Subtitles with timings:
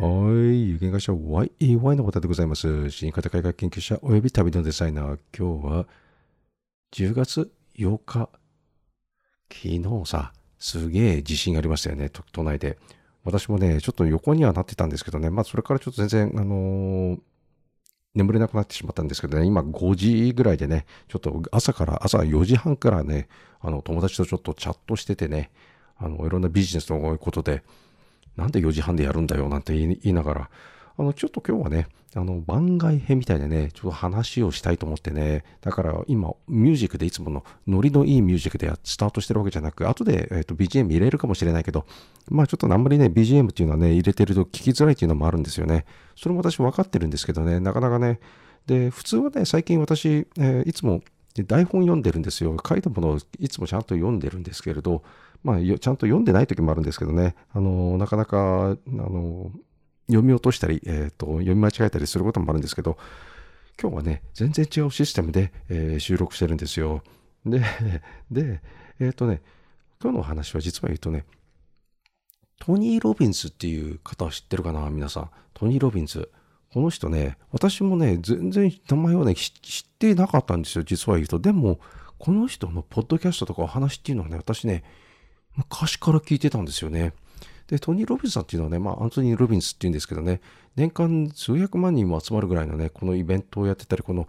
[0.00, 2.88] はい、有限会社 YEY の方でございます。
[2.88, 5.18] 新型海外研究者および旅のデザイナー。
[5.36, 5.86] 今日は
[6.92, 8.30] 10月8日。
[9.52, 12.78] 昨日さ、すげえ地震がありましたよね、都内で。
[13.24, 17.20] 私もね、ちょっと横にはなってたんですけどね、まあそれからちょっと全然、あのー
[18.14, 23.28] 眠れなくなってしまったんですけどね、今5時ぐらいでね、ちょっと朝から、朝4時半からね、
[23.60, 25.50] あの友達とちょっとチャットしててね、
[25.98, 27.62] あの、いろんなビジネスのことで、
[28.36, 30.50] なんで4時半でやるんだよなんて言いながら、
[30.96, 41.86] あの、ちょっと今日はね、あの、番外編みたいでね、ちょっと話をしたいと思ってね、だから今、ミュージックでいつものノリのいいミュージックでスタートしてるわけじゃなく、後で、えっと BGM 入れるかもしれないけど、
[42.28, 45.84] まあちょっとあんまりね、BGM っていうのはね、入れてると聞きづらいっていうのもあるんですよね。
[46.16, 48.18] それも私分かってるんですけどね、なかなかね、
[48.66, 51.02] で、普通はね、最近私、えーいつも
[51.46, 52.56] 台本読んでるんですよ。
[52.68, 55.02] 書いたものをいつもちゃんと読んでるんですけれど、
[55.42, 59.50] まあ、ちゃんと読んでない時もあるんですけどね、あの、なかなか、あの、
[60.06, 62.98] 読み落としたり、えっ、と、読み間違えたりすることもあるんですけど、
[63.80, 67.02] 今日はね、全然違うシステムで、えー収録してるんですよ。
[67.46, 67.62] で、
[68.30, 68.60] で、
[68.98, 69.40] えっ、とね、
[70.02, 71.24] 今日のお話は実は言うとね、
[72.58, 75.30] トニー・ロビンスっていう方は知ってるかな皆さん。
[75.54, 76.28] トニー・ロビンス。
[76.72, 81.38] この人ね、私もね、全然名前をね、知ってなかったんですよ、実は言うと。
[81.38, 81.80] でも、
[82.18, 84.84] この人のポッドキャストとかお話っていうのはね、私ね、
[85.60, 87.12] 昔から聞いてたんですよね。
[87.68, 90.40] で、トニー・ロビンスさんっていうのはね、まあ、アントニー・ロビンスっていうんですけどね、
[90.74, 94.26] 年間数百万人も集まるぐらいのね、このイベントをやってたり、この、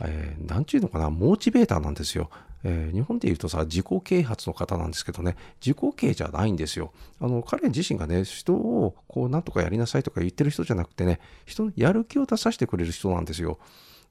[0.00, 2.28] えーなんちゅうのかな、モチベーターなんですよ。
[2.64, 6.92] えー日本で言うとさ、自己啓発の方なんですけどね、自己啓じゃないんですよ。
[7.20, 13.58] あの、彼自身がね、人をこう、なんとかやりなさいとか言ってる人じゃなくてね、人のやる気を出させてくれる人なんですよ。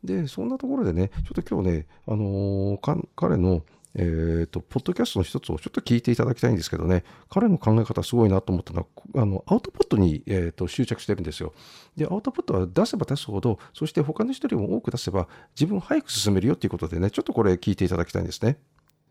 [0.04, 3.62] で、そんなところでね、ちょっと今日ね、あのー彼の、
[3.96, 11.54] えっ、と、ポッドキャストの一つをちょっと聞いていただきたいんですけどね、彼の考え方すごいなと思ったのは、あの、アウトプットに、えー、と執着してるんですよ。
[11.98, 18.58] で、アウトプットは出せば出すほど、そして他の人よりも多く出せば、自分早く進めるよっていうことでね、ちょっとこれ聞いていただきたいんですね。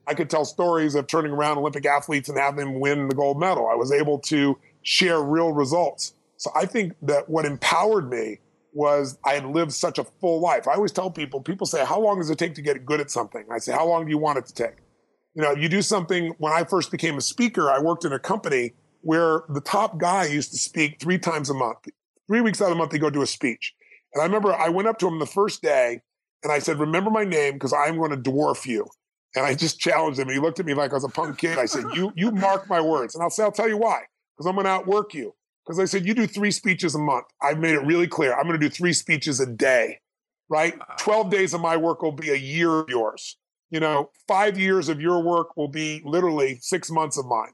[0.07, 3.39] I could tell stories of turning around Olympic athletes and have them win the gold
[3.39, 3.69] medal.
[3.69, 6.15] I was able to share real results.
[6.37, 8.39] So I think that what empowered me
[8.73, 10.69] was I had lived such a full life.
[10.69, 13.11] I always tell people, people say, How long does it take to get good at
[13.11, 13.45] something?
[13.51, 14.77] I say, How long do you want it to take?
[15.35, 16.35] You know, you do something.
[16.39, 18.73] When I first became a speaker, I worked in a company
[19.03, 21.79] where the top guy used to speak three times a month.
[22.27, 23.75] Three weeks out of the month, they go do a speech.
[24.15, 26.01] And I remember I went up to him the first day
[26.43, 28.87] and I said, Remember my name because I'm going to dwarf you.
[29.37, 30.29] And I just challenged him.
[30.29, 31.59] He looked at me like I was a punk kid.
[31.59, 33.15] I said, You you mark my words.
[33.15, 34.03] And I'll say, I'll tell you why.
[34.37, 35.35] Because I'm going to outwork you.
[35.71, 37.27] Because I said, You do three speeches a month.
[37.41, 38.35] I've made it really clear.
[38.35, 40.01] I'm going to do three speeches a day,
[40.49, 40.75] right?
[40.75, 40.97] Uh.
[40.99, 43.37] 12 days of my work will be a year of yours.
[43.71, 47.53] You know, five years of your work will be literally six months of mine.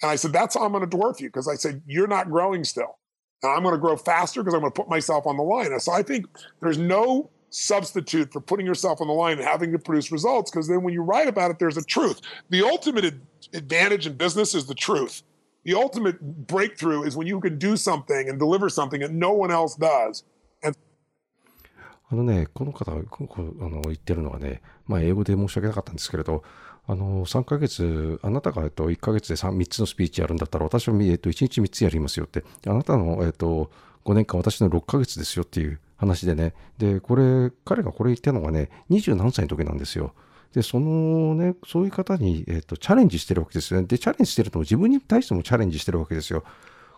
[0.00, 1.26] And I said, That's how I'm going to dwarf you.
[1.26, 3.00] Because I said, You're not growing still.
[3.42, 5.76] And I'm going to grow faster because I'm going to put myself on the line.
[5.80, 6.26] So I think
[6.62, 10.68] there's no substitute for putting yourself on the line and having to produce results because
[10.68, 12.20] then when you write about it, there's a truth.
[12.50, 13.12] The ultimate
[13.54, 15.24] advantage in business is the truth.
[15.66, 19.50] The ultimate breakthrough is when you can do something and deliver something that no one
[19.50, 20.24] else does.
[22.08, 26.44] あのね、この方がこあの言ってるのはね、まあ、英語で申し訳なかったんですけれど、
[26.86, 33.72] あの3ヶ月、あなたが、えっと、1ヶ月で 3, 3つのスピーチやるんだったら、私は、えっと、1日3つやりますよって、あなたの、えっと、
[34.04, 40.14] 5年間、私の6ヶ月ですよっていう話でね、で、これ、彼がこれ言ってるのがね、20何歳の時なんですよ。
[40.56, 43.86] で、そのね、そういう方に、えっと、チャレンジしてるわけですよね。
[43.86, 46.44] で、チャレンジしてると自分に対してもチャレンジしてるわけですよ。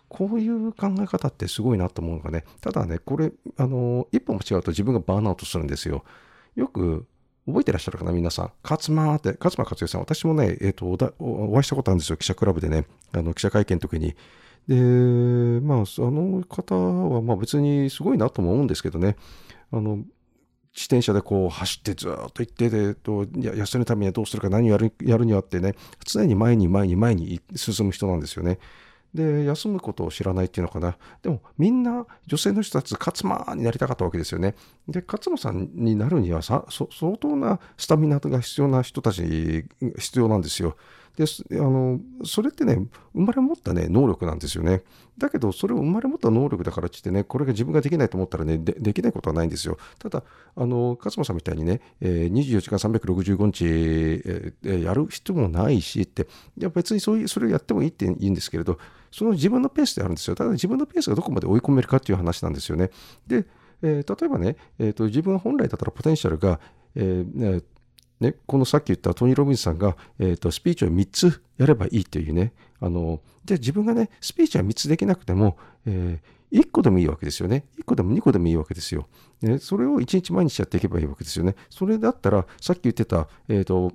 [0.07, 6.05] こういう考え方ってすごいなと思うのがね、ただね、これ、あの、一歩も違うと自分がバーンアウトするんですよ。
[6.55, 7.05] よく、
[7.47, 8.51] 覚えてらっしゃるかな、皆さん。
[8.63, 14.15] 勝間って、勝間勝代さん、私もね、えっ、とおだお、お会いしたことあるんですよ、記者クラブでね、あの、記者会見の時に。
[14.69, 14.75] で、
[15.59, 19.17] まあ、その方は、まあ別にすごいなとも思うんですけどね、
[19.73, 19.99] あの、
[20.79, 25.75] 自転車でこう走ってずっと行ってで、えっと、痩せるためにはどうするか何をやるやるにはってね
[26.05, 28.59] 常に前に前に前に進む人なんですよね。
[29.13, 30.95] で休むことを知らないっていうのかな。
[31.21, 34.55] でもみんな女性の人たち勝間になりたかったわけですよね。
[34.87, 39.65] で勝間さんになるにはさ相当なスタミナが必要な人たち
[39.97, 40.77] 必要なんですよ。
[41.15, 41.25] で
[41.59, 44.83] あのそれってね生まれ持ったね能力なんですよね。
[45.17, 49.77] だけどそれを生まれ持った能力だからっつってねこれが自分ができないと思ったらねできないことはないんですよ。
[49.99, 50.23] ただ
[50.55, 56.27] あの勝間さんみたいにね、えー24時間365日、えーやる必要もないしって
[56.57, 58.77] いや別にそういうそれをやってもいいっていいんですけれど
[59.11, 60.35] その自分のペースであるんですよ。
[60.35, 62.91] ただ自分のペースがどこまで追い込めるかっていう話なんですよね。
[63.27, 63.45] で、
[63.81, 66.59] えー例えばね、えーと自分本来だったらポテンシャルが、
[66.95, 67.63] えー
[68.19, 76.19] ね、このさっき言ったトニー・ロビンスさんが、えー、とスピーチを3つやればいいというねあので自分がねスピーチは3つできなくても、え
[76.51, 77.65] 1個でもいいわけですよね。
[77.79, 79.07] 1個でも2個でもいいわけですよ。
[79.41, 81.55] ね、それを1日毎日やっていけばいいわけですよね。
[81.69, 83.93] それだったら、さっき言ってた、え、ー、と、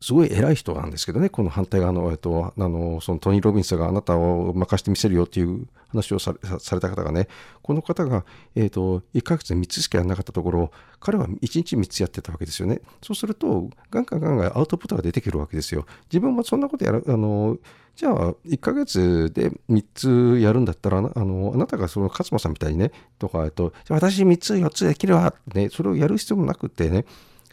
[0.00, 7.28] すごい偉い人なんですけどね、この反対側の、えっと、あの、そのトニー・ロビンスがあなたを任せてみせるよっていう話をされた方がね、
[7.62, 8.24] この方が、
[8.54, 10.70] えっと、1ヶ月で3つしかやらなかったところ、
[11.00, 12.80] 彼は1日3つやってたわけですよね。
[13.02, 15.86] そうすると、ガンガンガンガンアウトプットが出てくるわけですよ。
[16.10, 17.58] 自分はそんなことやる、あの、
[17.96, 27.04] じゃあ、1ヶ月で3つやるんだったら、あの、あなたがその勝間さんみたいにね、とか、と、私3つ、4つできるわ、ね、それをやる必要もなくてね、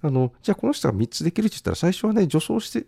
[0.01, 2.83] あの、じゃあこの人が3つできるって言ったら、最初はね、助走して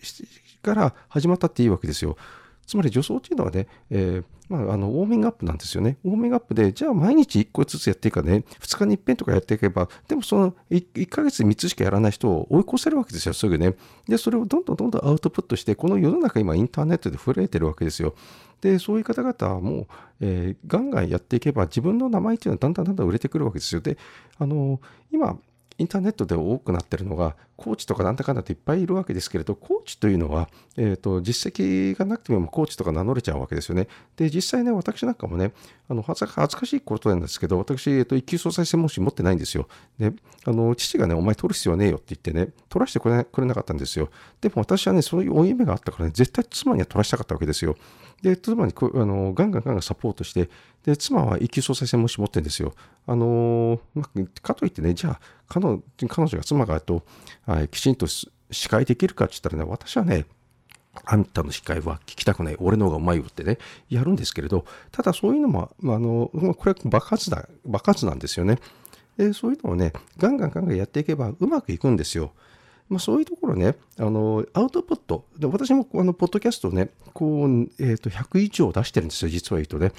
[0.64, 2.18] から始まったっていいわけですよ。
[2.65, 5.98] つまり助走っていうのはね、えー、まあ、あのウォーミングアップなんですよね。
[6.04, 13.74] ウォーミングアップで、じゃあ毎日1個ずつやっていくかね、2日に1遍とかやっていけば、でもその 1, 1ヶ月で3つしかやらない人を追い越せるわけですよ、すぐね。
[14.07, 18.15] で、それをどんどんどんどんアウトプットして、この世の中今インターネットで触れてるわけですよ。
[18.62, 19.88] で、そういう方々はもう、
[20.21, 23.81] えー、ガンガンやっていけば、自分の名前っていうのはだんだんだんだん売れてくるわけですよ。
[23.81, 23.98] で、
[24.38, 24.80] あの
[25.12, 25.38] 今、
[25.78, 33.88] インターネットで多くなってるのが、コーチとかなんだかんだっていっぱいいるわけですけれど、コーチというのは、えーと、実績がなくてもコーチとか名乗れちゃうわけですよね。
[34.16, 35.54] で、実際ね、私なんかもね、
[35.90, 39.68] あの恥ずかしいことなんですけど、私、えーと、一級総裁専門士持ってないんですよ。
[39.98, 40.14] で、
[40.46, 44.10] あの父がね、お前取る必要はねえよって言ってね、取らせてくれくれなかったんですよ。
[44.42, 47.76] でも私はね、そういう負い夢があったからね、絶対妻には取らせたかったわけですよ。
[48.22, 50.50] で、妻にあのガンガンガンガンサポートして、
[50.83, 52.74] で、妻は一級総裁専門士持ってるんですよ。
[53.06, 53.80] あの
[54.41, 57.03] かといってね、じゃあ、彼女彼女が妻がと、
[57.45, 58.30] はいきちんと司
[58.69, 60.25] 会できるかって言ったらね、私はね、
[61.06, 62.57] あんたの司会は聞きたくない。
[62.59, 63.57] 俺の方がうまいよってね、
[63.89, 68.59] やるんですけれど、ただそういうのも、あの、これは爆発だ、爆発なんですよね。
[69.18, 72.33] で、そういうのをね、ガンガンガンガンやっていけばうまくいくんですよ。
[72.89, 75.25] まあ、そういうところね、あの、アウトプット。
[75.38, 77.50] で私も、あの、ポッドキャストをね、こう、
[77.80, 79.91] えっ、ー、と、100以上出してるんですよ、実は言うとね。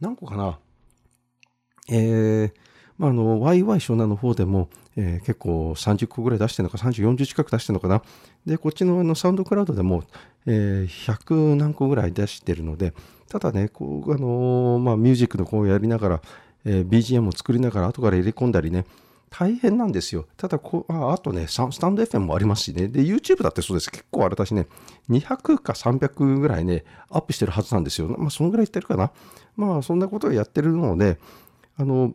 [0.00, 0.58] 何個かな？
[1.88, 2.52] えー、
[2.98, 8.02] まあ、あの、YY 湘南の方でも、えー、結構30個ぐらい出してるのか、30、40近く出してるのかな。
[8.44, 10.04] で、こっちのあのサウンドクラウドでも、
[10.46, 12.94] えー、100何個ぐらい出してるので、
[13.28, 16.22] ただね、こう、あのー、まあ、ミュージックのこうやりながら、
[16.64, 18.86] え、BGM を作りながら後から入れ込んだりね、
[19.30, 20.26] 大変なんですよ。
[20.36, 22.88] ただこあ、あとね、スタンド FM もありますしね。
[22.88, 23.90] で、YouTube だってそうです。
[23.90, 24.66] 結構あれだしね、
[25.10, 28.08] 200か300ぐらいね、アップしてるはずなんですよ。
[28.18, 29.10] まあ、そのぐらい言ってるかな。
[29.56, 31.18] まあ、そんなことをやってるので、
[31.76, 32.14] あの、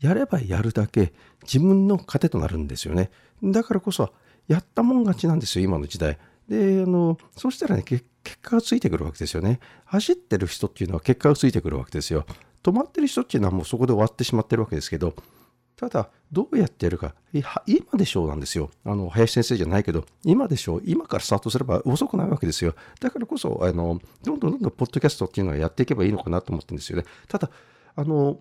[0.00, 1.12] やればやるだけ
[1.42, 3.10] 自分の糧となるんですよね。
[3.42, 4.12] だからこそ、
[4.48, 6.18] やったもん勝ちなんですよ、今の時代。
[6.48, 8.04] で、あの、そうしたらね、結
[8.42, 9.60] 果がついてくるわけですよね。
[9.84, 12.24] 走ってる人っていうのは結果がついてくるわけですよ。
[12.62, 15.14] 止まってる人っていうのはもうそこで終わってしまってるわけですけど、
[15.80, 17.14] ただ、どうやってやるか、
[17.66, 18.70] 今でしょうなんですよ。
[18.84, 22.74] あの、林先生じゃないけど、今でしょう、今からスタートすれば遅くないわけですよ。
[23.00, 27.06] だからこそ、あの、どんどんどんどんポッドキャストっていうのはやっていけばいいのかなと思ってるんですよね。
[27.28, 27.50] ただ、
[27.96, 28.40] あの、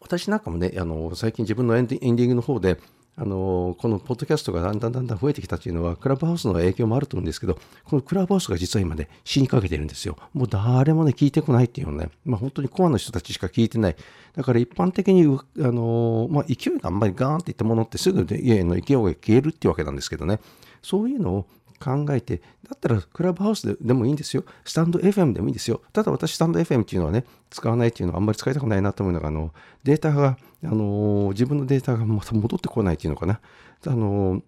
[0.00, 2.80] 私なんかもね、あの、最近自分のエンディングの方で、
[3.18, 10.18] あのこのポッドキャストがだんだんだんだん増えてきたというのは、クラブハウスの影響もあると思うんですけど、このクラブハウスが実は今ね、死にかけてるんですよ。
[10.34, 13.96] もう誰もね、聞いてこないっていうのね、まあ本当にコアの人たちしか聞いてない。
[14.34, 20.40] だから一般的に、あのまあ勢いがあんまりガーンっていったものってすぐ家の勢いが消えるっていうわけなんですけどね、
[20.82, 21.46] そういうのを
[21.78, 24.44] 考えて、だったらクラブハウスでもいいんですよ。
[24.64, 25.82] スタンド FM でもいいんですよ。
[25.92, 29.52] ただ私、スタンド FM っていうのはね、使わないっていうのはあんまり使いたくないなと思うのが、あの、
[29.84, 33.40] データが、あの、自分のデータがまた戻ってこないっていうのかな。
[33.86, 34.42] あの、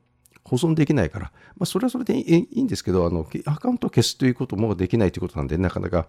[0.45, 6.09] 保存できないから、まあ、それはそれでいいんですけど、あの、アカウントを消すということもできないということなんで、なかなか、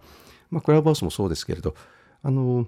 [0.50, 1.74] まあ、クラブハウスもそうですけれど、
[2.22, 2.66] あの、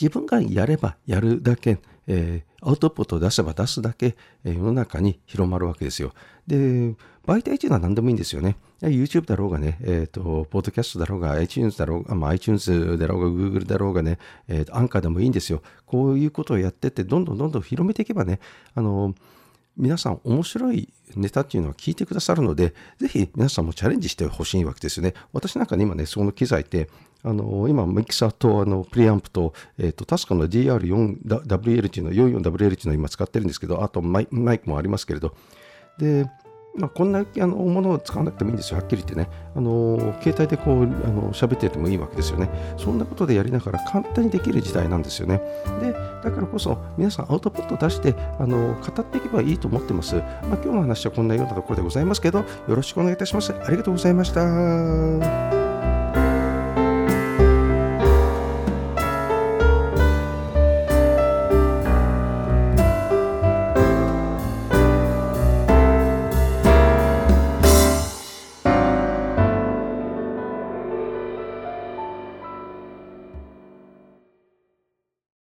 [0.00, 6.12] 自分がやればやるだけ、えー、アウトプットを出せば出すだけ、え、世の中に広まるわけですよ。
[6.46, 6.94] で、
[7.26, 8.56] 媒体っていうのは何でもいいんですよね。
[8.80, 15.62] YouTube だろうがね、えっ、ー、と、ポッドキャストだろうが、iTunes だろうが、まあ、iTunes だろうが、Google だろうがね、えー、アンカーでもいいんですよ。
[15.86, 18.40] こういうことをやってって、どんどんどんどん広めていけばね、
[18.74, 19.14] あの、
[19.76, 25.14] 皆さん面白いネタっていうのは聞いてくださるので、ぜひ皆さんもチャレンジしてほしいわけですよね。
[25.32, 26.88] 私なんかね、今ね、その機材って、
[27.24, 35.34] あの今、ミキサーとあのプリアンプと、えーと、確かの DR4WL っていうの、44WL っていうのを今使ってるんですけど、あとマイマイクもありますけれど、
[35.98, 36.26] で、
[36.76, 39.28] まあ、こんなあのものを使わなくてもいいんですよ、はっきり言ってね。
[39.56, 42.48] あの携帯でこうあの喋っててもいいわけですよね。
[42.76, 45.40] そんなことでやりながら簡単にできる時代なんですよね。
[45.80, 50.14] で、だからこそ皆さんアウトプット出してあの語っていけばいいと思ってます。
[50.14, 53.52] まあ、今日の話はこんなようなところでございますけど、よろしくお願いいたします。
[53.52, 55.67] ありがとうございました。